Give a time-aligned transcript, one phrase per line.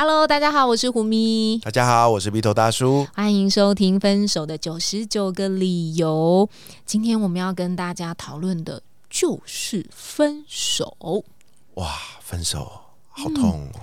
[0.00, 1.58] Hello，大家好，我是胡咪。
[1.58, 3.04] 大家好，我是鼻头大叔。
[3.14, 6.48] 欢迎收听《分手的九十九个理由》。
[6.86, 10.96] 今天我们要跟大家讨论的就是分手。
[11.74, 12.70] 哇，分手
[13.08, 13.80] 好痛哦！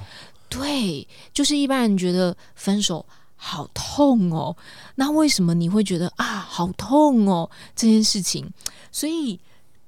[0.47, 3.05] 对，就是一般人觉得分手
[3.35, 4.55] 好痛哦。
[4.95, 7.51] 那为什么你会觉得啊，好痛哦？
[7.75, 8.49] 这件事情，
[8.89, 9.37] 所以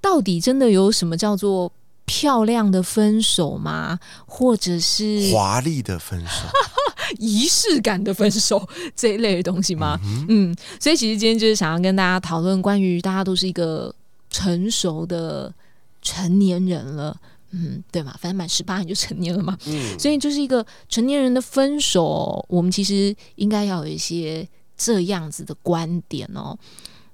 [0.01, 1.71] 到底真的有什么叫做？
[2.07, 3.99] 漂亮的分手吗？
[4.25, 6.47] 或者是华丽的分手、
[7.19, 9.99] 仪式感的分手这一类的东西吗？
[10.29, 13.93] 嗯，所以其实今天就是想要跟大家讨论关于大家都是一个
[14.29, 15.53] 成熟的
[16.01, 17.15] 成年人了，
[17.51, 18.13] 嗯，对嘛？
[18.13, 26.57] 反正满十八你就成年了嘛，嗯，所以就是一个成年人的分手，我们其实应该要有一些这样子的观点哦。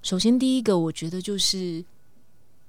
[0.04, 1.84] 首先，第一个我觉得就是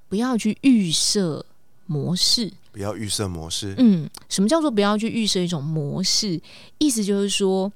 [0.09, 1.45] 不要去预设。
[1.87, 3.75] 模式不要预设模式。
[3.79, 6.41] 嗯，什么叫做不要去预设一种模式？
[6.79, 7.71] 意思就是说，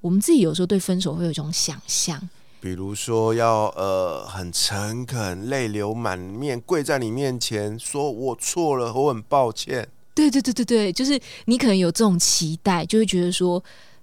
[0.00, 2.28] 我们自己有时候对分手会有一种想象，
[2.60, 9.88] 比如说要呃很诚恳、泪流满面跪在你面前，说我错了，我很抱歉。
[10.14, 13.62] 对对对对对，就是你可能有这种期待，就会觉得说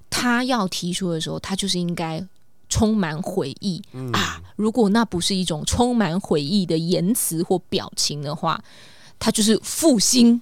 [0.09, 2.23] 他要提出的时候，他就是应该
[2.69, 3.81] 充满悔意
[4.13, 4.41] 啊。
[4.55, 8.63] 如果那不是一种充满悔意的言辞或表情的话。
[9.19, 10.41] 他就是负心，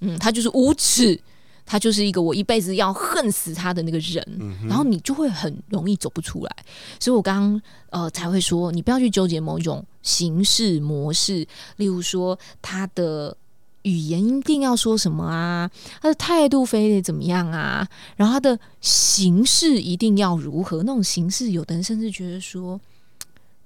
[0.00, 1.20] 嗯，他就是无耻，
[1.64, 4.24] 他就是一个我一辈子要恨死他的那个人，
[4.66, 6.56] 然后你就会很容易走不出来。
[6.98, 11.46] 所以我刚刚呃才会说，你不要去纠结某一种形式模式，
[11.76, 13.36] 例如说他的
[13.82, 15.70] 语言一定要说什么啊，
[16.00, 17.86] 他的态度非得怎么样啊，
[18.16, 20.82] 然后他的形式一定要如何？
[20.82, 22.80] 那种形式，有的人甚至觉得说，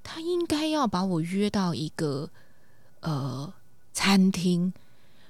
[0.03, 2.29] 他应该要把我约到一个
[3.01, 3.53] 呃。
[3.93, 4.73] 餐厅，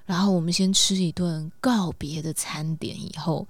[0.07, 3.47] 然后我们先吃一顿告别的餐点，以后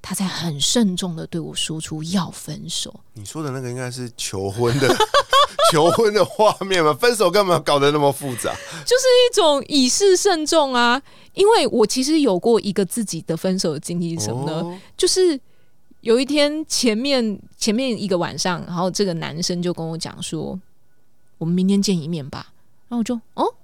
[0.00, 3.00] 他才很慎重的对我说出要分手。
[3.14, 4.88] 你说的那个应该是求婚的
[5.70, 6.92] 求婚的画面吗？
[6.92, 8.52] 分手干嘛搞得那么复杂？
[8.84, 11.00] 就是一种以示慎重啊！
[11.34, 14.80] 因为我其实有过一个自己的分手的经历，什么呢？
[14.96, 15.38] 就是
[16.00, 20.58] 有一天前面前面一个晚上，然后这个男生就跟我讲说
[21.38, 22.52] ：“我们明天见一面吧。”
[22.88, 23.54] 然后我就哦。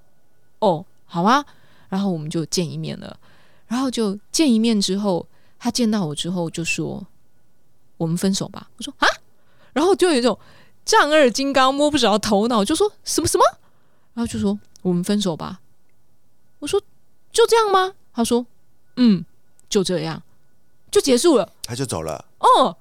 [0.61, 1.45] 哦，好啊，
[1.89, 3.19] 然后我们就见一面了。
[3.67, 5.27] 然后就见一面之后，
[5.59, 7.07] 他见到我之后就说
[7.99, 9.07] ：“我们分手吧。”我说：“啊！”
[9.75, 10.39] 然后就有一种
[10.87, 13.45] 丈二金刚摸不着头脑，就说什么什么？
[14.15, 15.61] 然后就说：“我们分手吧。”
[16.61, 16.81] 我说
[17.31, 18.47] ：“就这样吗？”他说
[18.97, 19.25] ：“嗯，
[19.69, 20.23] 就这样，
[20.91, 22.25] 就结束了。”他就走了。
[22.39, 22.75] 哦，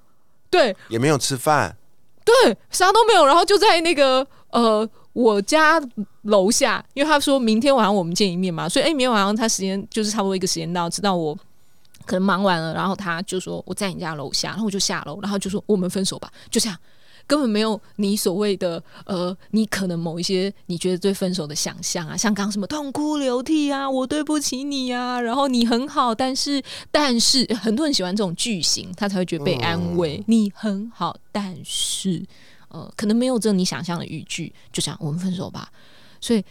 [0.48, 1.76] 对，也没有吃饭，
[2.24, 3.26] 对，啥都没有。
[3.26, 4.88] 然后就在那个呃。
[5.18, 5.82] 我家
[6.22, 11.36] 楼下，因为他说明天晚上我们见一面嘛，所以哎，明天晚上他时间就是差不多一个时间到，直到我
[12.06, 16.78] 可能忙完了，然后他就说我在你家楼下，然后我就下楼，然后就说我们分手吧，就这样，
[17.26, 26.62] 根本没有你所谓的呃，你可能某一些你觉得对分手的想象啊， 像刚什么痛哭流涕啊，我对不起你啊，然后你很好，但是
[26.92, 32.24] 但是很多人喜欢这种句型，他才会觉得被安慰，你很好，但是。
[32.68, 35.70] 呃，可能没有这你想象的语句，就这样，我们分手吧。
[36.20, 36.44] 所以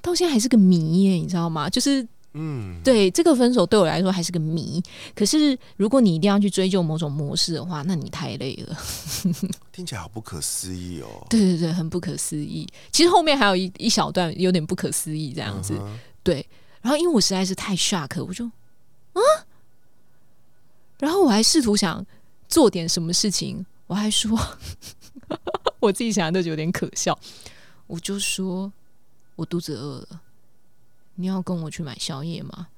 [0.00, 1.68] 到现在还是个谜耶，你知道吗？
[1.68, 4.82] 就是，嗯，对这个分手对我来说还是个谜。
[5.14, 8.76] 可是如果你一定要去追究某种模式的话，那你太累了。
[9.72, 11.26] 听起来好不可思议哦。
[11.28, 12.66] 对对对，很不可思议。
[12.90, 15.78] 其实后面还有一一小段有点不可思议这样子。
[16.22, 16.46] 对，
[16.80, 19.20] 然后因为我实在是太 shock，我就啊，
[20.98, 22.04] 然后我还试图想
[22.48, 24.38] 做点什么事情，我还说。
[25.80, 27.18] 我自己想都觉得有点可笑，
[27.86, 28.72] 我就说
[29.36, 30.20] 我肚子饿了，
[31.14, 32.68] 你要跟我去买宵夜吗？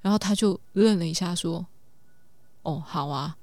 [0.00, 1.66] 然后他就愣了一下，说
[2.62, 3.36] ：“哦，好啊。”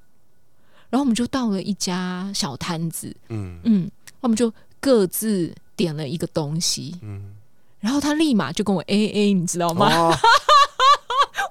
[0.89, 3.91] 然后我们就到了一家小摊子，嗯嗯，
[4.21, 7.35] 我们就各自点了一个东西，嗯，
[7.79, 9.87] 然后他立马就跟我 A A，你知道吗？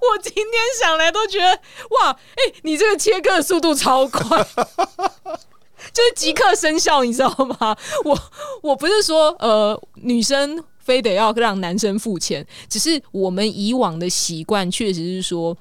[0.09, 1.51] 我今天想来都觉得
[2.01, 4.45] 哇，哎，你这个切割的速度超快。
[5.97, 7.75] 就是即刻生效，你知道吗？
[8.05, 8.19] 我
[8.61, 15.57] 我不是说呃，女生非得要让男生付钱，只是我们以往的习惯确实是说，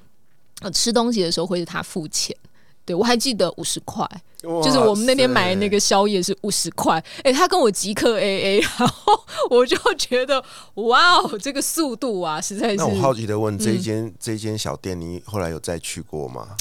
[0.60, 2.36] 呃，吃东西的时候会是他付钱，
[2.84, 4.06] 对我还记得五十块，
[4.42, 7.02] 就是我们那天买的那个宵夜是五十块。
[7.24, 10.44] 哎，他跟我即刻 A A，然后 我就觉得
[10.74, 12.76] 哇哦，这个速度啊，实在是。
[12.76, 16.58] 那我好奇的问，这间这间小店，你后来有再去过吗？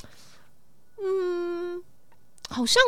[1.02, 1.82] 嗯，
[2.48, 2.80] 好像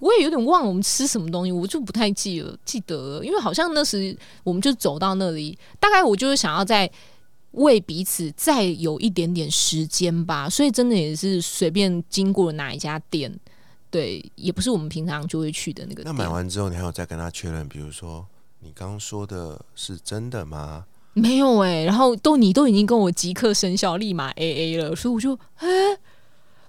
[0.00, 6.90] 我也有点忘了我们吃什么东西，我就不太记了，记得，因为好像那时我们就走到那里，大概我就是想要在。
[7.52, 13.34] 为彼此再有一点点时间吧，所以真的也是随便经过哪一家店，
[13.90, 16.02] 对，也不是我们平常就会去的那个。
[16.04, 18.26] 那买完之后，你还有再跟他确认，比如说
[18.60, 20.84] 你刚刚说的是真的吗？
[21.14, 25.66] 没有哎，然后都你都已经跟我即刻生效，立马 A A 了，所以我就哎，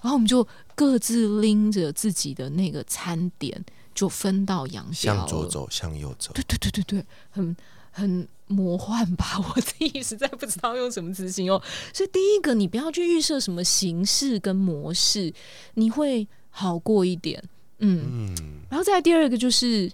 [0.01, 3.63] 然后我们就各自拎着自己的那个餐点，
[3.93, 7.55] 就分道扬镳，向左走，向右走，对对对对对，很
[7.91, 8.27] 很。
[8.49, 11.61] 魔幻吧，我自己实在不知道用什么词形容。
[11.93, 15.33] 所以第一个，你不要去预设什么形式跟模式，
[15.73, 17.43] 你会好过一点。
[17.79, 18.33] 嗯，
[18.69, 19.91] 然后再第二个就是，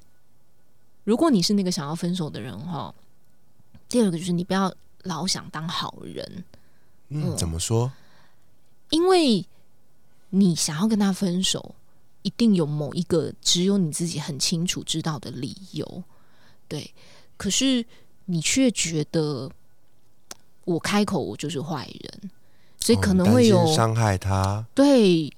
[1.04, 2.94] 如果你是那个想要分手的人哈，
[3.90, 4.72] 第二个就是你不要
[5.02, 6.44] 老想当好人。
[7.10, 7.92] 嗯，怎么说？
[8.92, 9.44] 因为
[10.34, 11.76] 你想要跟他分手，
[12.22, 16.04] 一定有某一个只有你自己很清楚知道的理由。
[16.68, 16.94] 对，
[17.38, 17.86] 可是。
[18.26, 19.52] 你却觉得
[20.64, 22.32] 我开口我就是坏人，
[22.80, 24.66] 所以可能会有伤害他。
[24.74, 25.30] 对，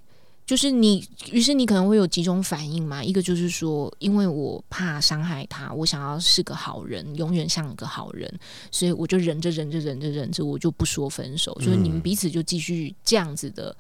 [0.46, 3.04] 就是你，于是你可能会有几种反应嘛。
[3.04, 8.32] 一个就是说，因为我怕伤害他，我想要是个好人，永远像个好人，
[8.70, 11.52] 所以我就忍着忍着忍着忍着，我就不说分手。
[11.56, 13.76] 就是你们彼此就继续这样子的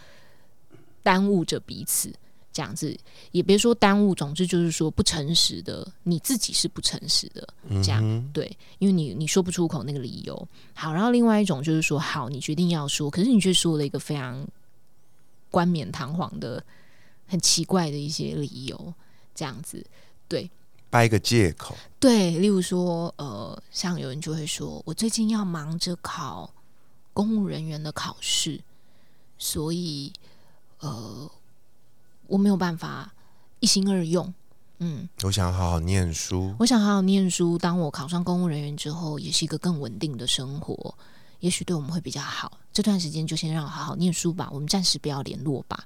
[1.05, 2.11] 耽误着彼此。
[2.51, 2.97] 这样子
[3.33, 7.45] 也别说耽误，总之就是说不诚实的，你自己是不诚实的，
[7.83, 10.47] 这样对，因为你你说不出口那个理由。
[10.73, 14.47] 好，然后另外一种就是说，好，你决定要说，可是你却说了一个非常
[15.51, 16.63] 冠冕堂皇的、
[17.27, 18.93] 很奇怪的一些理由，
[19.35, 19.85] 这样子
[20.29, 20.49] 对，
[20.89, 21.75] 掰个借口。
[21.99, 26.49] 对，例如说，呃，像有人就会说，我最近要忙着考
[27.11, 28.61] 公务人员的考试，
[29.37, 30.13] 所以
[30.79, 31.31] 呃。
[32.27, 33.13] 我没有办法
[33.59, 34.33] 一心二用，
[34.79, 37.55] 嗯，我想好好念书，我想好好念书。
[37.55, 40.95] 当我考上公务人员之后，也是一个更稳定的生活，
[41.39, 42.51] 也许对我们会比较好。
[42.73, 45.85] 这段时间就先让我好好念书吧，我们暂时不要联络吧。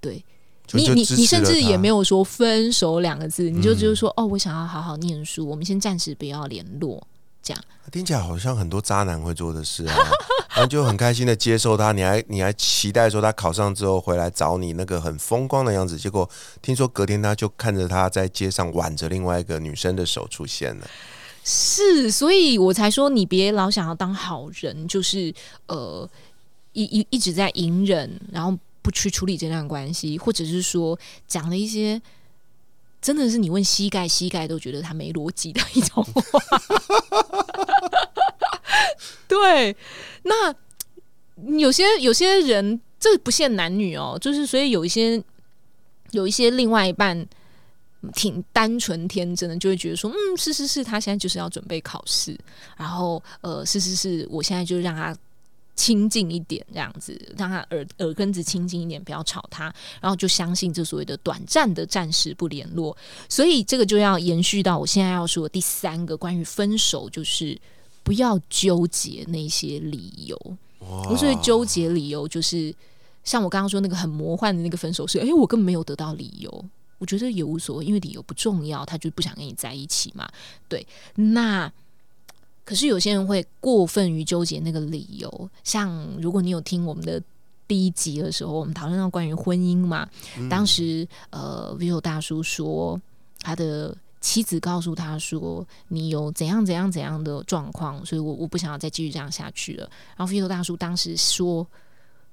[0.00, 0.24] 对
[0.72, 7.06] 你，你你甚至也没有说分手两个字，你就只是说，哦，我想要好好念书，我们先暂时不要联络。
[7.46, 9.94] 这样听起来好像很多渣男会做的事啊，
[10.50, 16.28] 然后就很开心的接受他，你还你还期待说他考上之后回来找你那个很风光的样子，结果
[16.60, 20.86] 听说隔天他就看着他在街上挽着另外一个女生的手出现了。
[21.44, 25.32] 是，所以我才说你别老想要当好人，就是
[25.66, 26.10] 呃
[26.72, 32.02] 一一一直在隐忍，然后不去处理这段关系，或者是说讲了一些。
[33.06, 36.40] 真的是你问膝盖，膝盖都觉得他没逻辑的一种话。
[39.28, 39.76] 对，
[40.24, 40.52] 那
[41.56, 45.22] 有些有些人，这不限男女哦，就是所以有一些
[46.10, 47.24] 有一些另外一半
[48.12, 52.36] 挺单纯天真的，就会觉得说，嗯，是是是，他现在就是要准备考试，
[52.76, 55.16] 然后呃，是是是，我现在就让他。
[55.76, 62.96] 亲近一点，这样子让他耳耳根子亲近一点，不要吵他，然后就相信这所谓的短暂的暂时不联络。
[63.28, 67.56] 所以这个就要延续到我现在要说的第三个关于分手，就是
[68.02, 70.56] 不要纠结那些理由。
[70.80, 72.74] 我所谓纠结理由，就是
[73.22, 76.64] 像我刚刚说那个很魔幻的那个分手是，哎，我根本没有得到理由，
[76.96, 80.26] 我觉得也无所谓，因为理由不重要，他就不想跟你在一起嘛。
[80.68, 81.70] 对，那。
[82.66, 85.88] 可是有些人会过分于纠结那个理由，像
[86.20, 87.22] 如果你有听我们的
[87.68, 90.08] 第一集的时候，我们讨论到关于婚姻嘛，
[90.50, 93.00] 当时呃，Vivo 大叔说
[93.40, 99.88] 他的妻子告诉他说你有怎样怎样怎样的状况，所以我我不想要再继续这样下去了。
[100.16, 101.64] 然后 Vivo 大叔当时说，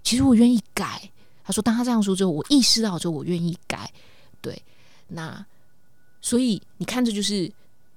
[0.04, 1.12] 其实我愿意改。
[1.44, 3.94] 他说当他这样说之后，我意识到之后我愿意改。
[4.42, 4.60] 对，
[5.10, 5.46] 那
[6.22, 7.52] 所以你看，这就是。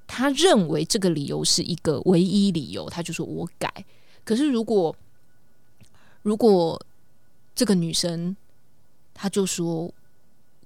[0.06, 3.84] 他认为这个理由是一个唯一理由，他就说我改。
[4.24, 4.94] 可是如果
[6.22, 6.80] 如果
[7.54, 8.36] 这个女生，
[9.14, 9.90] 她就说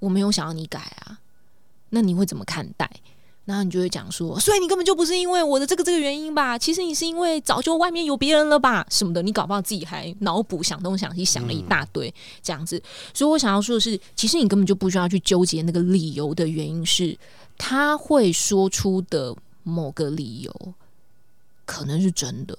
[0.00, 1.20] 我没有想要你改啊，
[1.90, 2.90] 那你会怎么看待？
[3.50, 6.56] 然后你就会讲说，所以你根本就不是因为我的这个这个原因吧？
[6.56, 8.86] 其实你是因为早就外面有别人了吧？
[8.90, 9.20] 什么的？
[9.22, 12.80] 你搞不好自己还脑补想东想西想了一大堆这样子。
[13.12, 17.18] 所以我想要说的是，其实你根本就不需要去纠结那个理由的原因是。
[17.62, 20.74] 他会说出的某个理由，
[21.66, 22.58] 可能是真的，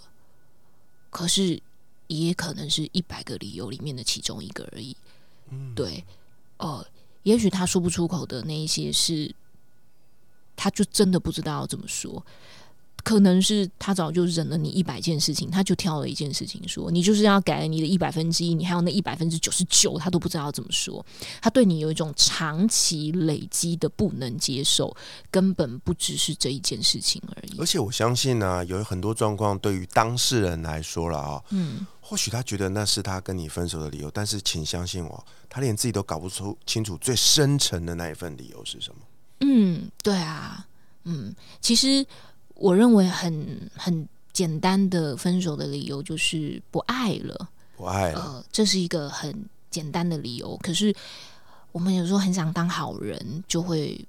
[1.10, 1.60] 可是
[2.06, 4.96] 也可能是一百个理由里面的其中一个而已。
[5.74, 6.06] 对，
[6.58, 6.86] 呃，
[7.24, 9.34] 也许他说不出口的那一些是，
[10.62, 12.24] 他就真的不知道要怎么说。
[13.04, 21.04] 可能是他早就忍了你一百件事情，他就挑了一件事情说，你就是要改你的一百分之一，你还有那一百分之九十九，他都不知道怎么说。
[21.42, 24.96] 他对你有一种长期累积的不能接受，
[25.32, 27.58] 根本不只是这一件事情而已。
[27.58, 39.02] 而且我相信呢，有很多状况对于当事人来说了啊，嗯，或许他觉得那是他跟你分手的理由，但是请相信我，他连自己都搞不出清楚最深层的那一份理由是什么。
[39.42, 40.66] 嗯，对啊，
[41.04, 42.06] 嗯，其实。
[42.62, 48.20] 我认为很很简单的分手的理由就是不爱了，不爱了。
[48.20, 50.56] 呃，这是一个很简单的理由。
[50.58, 50.94] 可是
[51.72, 54.00] 我们有时候很想当好人，就会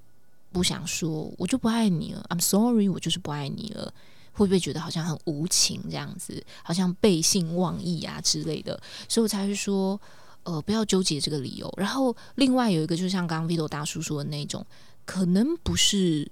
[0.52, 2.22] 不想说我就不爱你了。
[2.28, 3.90] I'm sorry，我就是不爱你了。
[4.34, 8.78] 会不会觉得好像很无情这样子，好像背信忘义啊之类的？
[9.08, 9.98] 所以我才会说，
[10.42, 11.72] 呃，不要纠结这个理由。
[11.78, 14.62] 然后另外有一个，就像刚刚 Vito 大叔说的那种，
[15.04, 16.30] 可能不是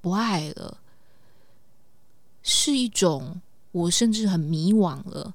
[0.00, 0.78] 不爱了。
[2.42, 3.40] 是一种，
[3.72, 5.34] 我甚至很迷惘了。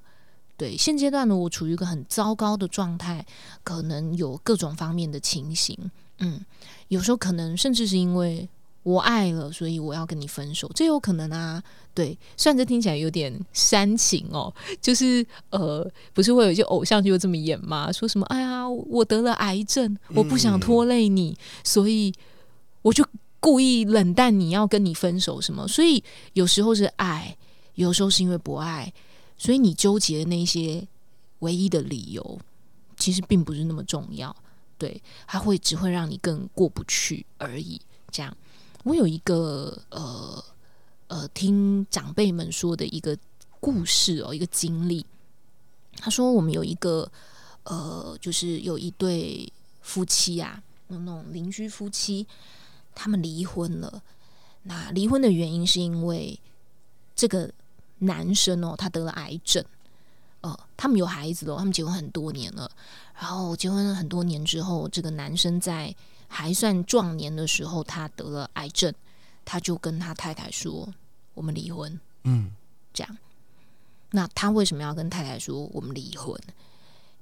[0.56, 3.24] 对，现阶段呢，我处于一个很糟糕的状态，
[3.62, 5.76] 可能有各种方面的情形。
[6.18, 6.44] 嗯，
[6.88, 8.48] 有时候可能甚至是因为
[8.84, 11.62] 我爱了，所以我要跟你分手，这有可能啊。
[11.92, 17.92] 对，虽然这听起来有点煽情哦，就是呃，不是会有一些偶像就这么演吗？
[17.92, 18.26] 说什么？
[18.26, 22.12] 哎呀，我得了癌症，我不想拖累你，所以
[22.84, 23.04] 我就。
[23.44, 25.68] 故意冷淡，你要跟你分手什么？
[25.68, 27.36] 所以有时候是爱，
[27.74, 28.90] 有时候是因为不爱，
[29.36, 30.88] 所以你纠结的那些
[31.40, 32.40] 唯一的理由，
[32.96, 34.34] 其实并不是那么重要。
[34.78, 37.78] 对，它会只会让你更过不去而已。
[38.10, 38.34] 这样，
[38.82, 40.42] 我有一个呃
[41.08, 43.14] 呃，听长辈们说的一个
[43.60, 45.04] 故事哦，一个经历。
[45.98, 47.06] 他说，我们有一个
[47.64, 52.26] 呃，就是有一对夫妻啊，那种邻居夫妻。
[52.94, 54.02] 他们离婚了，
[54.62, 56.38] 那离婚的原因是因为
[57.16, 57.50] 这个
[57.98, 59.64] 男生哦，他得了癌症。
[60.40, 62.70] 呃，他们有孩子了，他们结婚很多年了。
[63.14, 65.94] 然后结婚了很多年之后，这个男生在
[66.28, 68.92] 还算壮年的时候，他得了癌症，
[69.44, 70.88] 他就跟他太太说
[71.34, 72.50] ：“我们离婚。”嗯，
[72.92, 73.16] 这样。
[74.10, 76.38] 那他为什么要跟太太说我们离婚？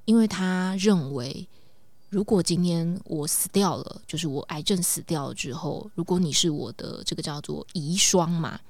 [0.04, 1.48] 因为他认为。
[2.12, 8.60] 如果今天我死掉了，就是我癌症死掉了之后，如果你是我的这个叫做遗孀嘛，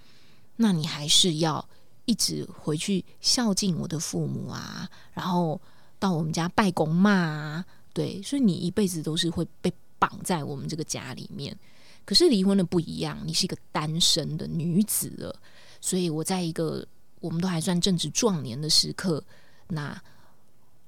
[0.54, 1.68] 那你还是要
[2.04, 5.60] 一直回去孝敬我的父母啊，然后
[5.98, 11.58] 到我们家拜公妈啊，对，所以你一辈子都是会被绑在我们这个家里面。
[12.04, 15.34] 可是离婚的不一样，你是一个单身的女子了，
[15.80, 16.86] 所以我在一个
[17.18, 19.24] 我们都还算正值壮年的时刻，
[19.66, 20.00] 那。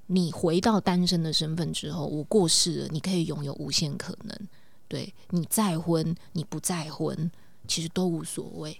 [0.06, 4.38] 你回到单身的身份之后，我过世了，你可以拥有无限可能。
[4.86, 7.30] 对你再婚，你不再婚，
[7.66, 8.78] 其实都无所谓。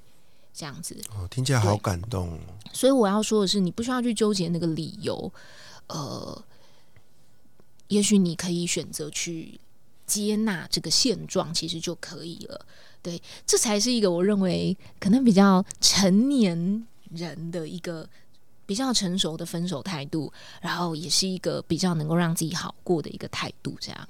[0.53, 2.39] 这样子哦，听起来好感动。
[2.73, 5.33] 所以我要说的是，你不需要去纠结那个理由。
[5.89, 6.45] 呃，
[7.89, 9.59] 也许你可以选择去
[10.07, 12.67] 接纳这个现状，其实就可以了。
[13.03, 18.09] 对，这才是一个我认为可能比较成年人的一个。
[18.67, 24.09] 比较成熟的分手态度，然后也是一个比较能够让自己好过的一个态度，这样。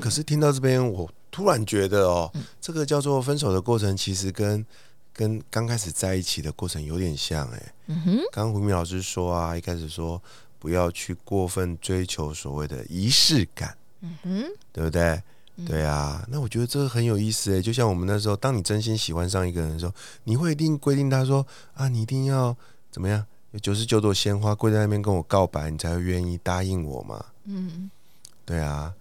[0.00, 4.64] 可是听到这边，我突然觉得哦，这个叫做分手的过程，其实跟
[5.12, 7.72] 跟刚开始在一起的过程有点像哎。
[7.86, 8.16] 嗯哼。
[8.32, 10.20] 刚刚胡明老师说啊，一开始说
[10.58, 13.76] 不要去过分追求所谓的仪式感。
[14.00, 14.44] 嗯哼。
[14.72, 15.22] 对不对？
[15.64, 16.26] 对啊。
[16.28, 19.92] 那我觉得这个很有意思哎，就像我们那时候，当你真心喜欢上一个人的时候，
[20.24, 22.56] 你会一定规定他说啊，你一定要
[22.90, 23.24] 怎么样？
[23.62, 27.24] 九十九朵鲜花跪在那边跟我告白，你才会愿意答应我吗？
[27.44, 27.90] 嗯，
[28.44, 28.92] 对啊，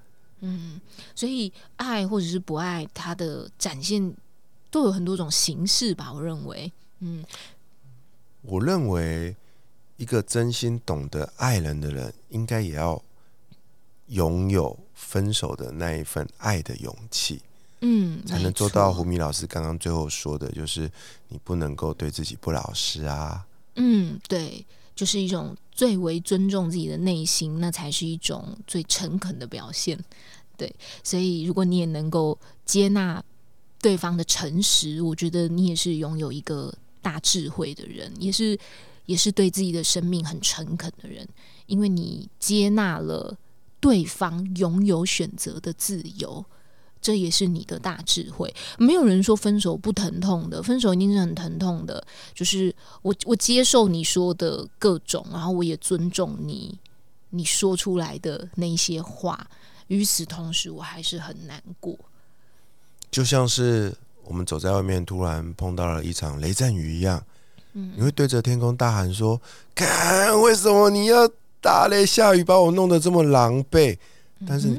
[0.41, 0.79] 嗯，
[1.15, 4.13] 所以爱或者是不爱，它的展现
[4.69, 6.13] 都有很多种形式吧。
[6.13, 7.25] 我认为，嗯，
[8.43, 9.35] 我认为
[9.97, 13.01] 一个真心懂得爱人的人，应该也要
[14.07, 17.41] 拥有分手的那一份爱的勇气，
[17.81, 20.91] 嗯，才能做到胡米老师刚刚最后说的，就是
[21.29, 23.45] 你不能够对自己不老实啊。
[23.75, 24.65] 嗯，对，
[24.95, 29.99] 就是一种最为尊重自己的内心，那才是一种最诚恳的表现。
[30.55, 33.23] 对，所以如果你也能够接纳
[33.81, 38.57] 对方的诚实，我觉得你也是拥有一个大智慧的人，也是
[39.07, 41.27] 也是对自己的生命很诚恳的人，
[41.65, 43.35] 因为你接纳了
[43.79, 46.45] 对方拥有选择的自由。
[47.03, 48.51] 这也是你的大智慧。
[48.79, 52.03] 没有人说分手不疼痛的，分手一定是很疼痛的。
[52.33, 56.79] 就是我，我接受你说的各种，然后我也尊重你
[57.31, 59.45] 你说出来的那些话。
[59.87, 61.95] 与此同时，我还是很难过。
[63.11, 63.93] 就像是
[64.23, 67.21] 我们走在外面，突然碰到了一场雷阵雨一样，
[67.73, 69.39] 嗯你会对着天空大喊说
[69.75, 71.29] ：“看，为什么你要
[71.61, 73.97] 打雷下雨，把我弄得这么狼狈？”
[74.47, 74.69] 但是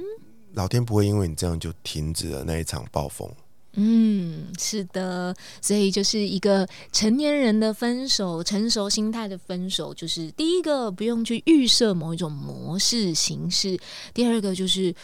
[0.54, 3.30] 老天不会因为你这样就停止了那一场暴风。
[3.76, 13.76] 嗯，是的，所以就是一个成年人的分手，成熟心态的分手，就是第一个不用去预设某一种模式形式，
[14.12, 14.94] 第二个就是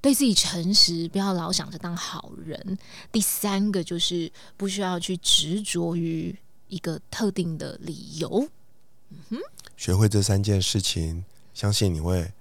[0.00, 2.78] 对自己诚实，不要老想着当好人，
[3.12, 6.34] 第三个就是不需要去执着于
[6.68, 8.48] 一个特定的理由。
[9.10, 9.38] 嗯哼
[9.76, 11.22] 学会这三件事情，
[11.52, 12.32] 相信你会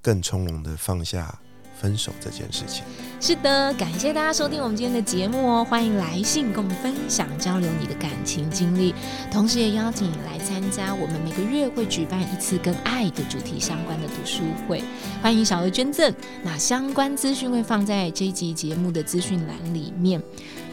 [0.00, 1.38] 更从容的放下
[1.80, 2.82] 分手这件事情。
[3.20, 8.94] 是的，感谢大家收听我们今天的节目哦，欢迎来信跟我们分享交流你的感情经历，
[9.30, 14.82] 同时也邀请你来参加我们每个月会举办一次跟爱的主题相关的读书会，
[15.20, 16.12] 欢迎小额捐赠，
[16.44, 20.22] 那相关资讯会放在这一集节目的资讯栏里面。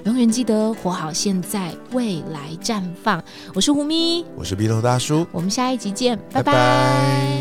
[0.03, 3.23] 永远记得活好现在，未来绽放。
[3.55, 7.34] 我是胡咪，我是鼻头大叔，我们下一集见，拜拜拜